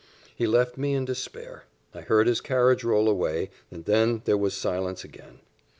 [0.35, 1.65] He left me in despair.
[1.93, 5.41] I heard his carriage roll away and then there was silence again.